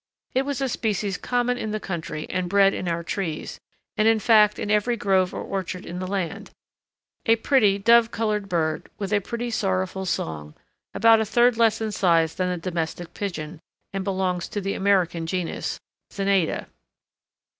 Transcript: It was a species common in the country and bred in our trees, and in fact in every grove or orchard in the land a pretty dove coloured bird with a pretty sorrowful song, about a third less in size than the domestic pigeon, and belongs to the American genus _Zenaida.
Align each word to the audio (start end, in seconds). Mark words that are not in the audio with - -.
It 0.33 0.47
was 0.47 0.61
a 0.61 0.67
species 0.67 1.15
common 1.15 1.59
in 1.59 1.69
the 1.69 1.79
country 1.79 2.25
and 2.31 2.49
bred 2.49 2.73
in 2.73 2.87
our 2.87 3.03
trees, 3.03 3.59
and 3.95 4.07
in 4.07 4.17
fact 4.17 4.57
in 4.57 4.71
every 4.71 4.97
grove 4.97 5.31
or 5.31 5.43
orchard 5.43 5.85
in 5.85 5.99
the 5.99 6.07
land 6.07 6.49
a 7.27 7.35
pretty 7.35 7.77
dove 7.77 8.09
coloured 8.09 8.49
bird 8.49 8.89
with 8.97 9.13
a 9.13 9.19
pretty 9.21 9.51
sorrowful 9.51 10.07
song, 10.07 10.55
about 10.95 11.21
a 11.21 11.23
third 11.23 11.55
less 11.55 11.81
in 11.81 11.91
size 11.91 12.33
than 12.33 12.49
the 12.49 12.57
domestic 12.57 13.13
pigeon, 13.13 13.59
and 13.93 14.03
belongs 14.03 14.47
to 14.47 14.59
the 14.59 14.73
American 14.73 15.27
genus 15.27 15.79
_Zenaida. 16.11 16.65